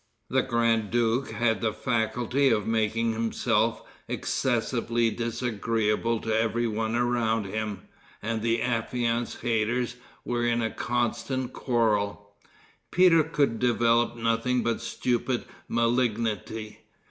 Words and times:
The 0.31 0.41
grand 0.41 0.89
duke 0.89 1.29
had 1.29 1.61
the 1.61 1.71
faculty 1.71 2.49
of 2.49 2.65
making 2.65 3.13
himself 3.13 3.83
excessively 4.07 5.11
disagreeable 5.11 6.19
to 6.21 6.35
every 6.35 6.67
one 6.67 6.95
around 6.95 7.45
him, 7.45 7.81
and 8.19 8.41
the 8.41 8.63
affianced 8.63 9.41
haters 9.41 9.97
were 10.25 10.43
in 10.43 10.63
a 10.63 10.71
constant 10.71 11.53
quarrel. 11.53 12.33
Peter 12.89 13.21
could 13.23 13.59
develop 13.59 14.15
nothing 14.15 14.63
but 14.63 14.81
stupid 14.81 15.45
malignity. 15.67 16.79